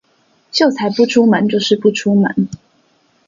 [0.51, 2.47] 秀才不出門就是不出門